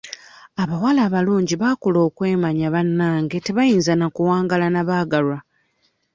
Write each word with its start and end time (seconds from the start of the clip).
Abawala 0.61 0.99
abalungi 1.07 1.55
baakula 1.61 1.99
okwemanya 2.07 2.67
bannange 2.75 3.37
tebayinza 3.45 3.93
na 3.97 4.07
kuwangaala 4.15 4.67
na 4.71 4.81
baagalwa. 4.87 5.37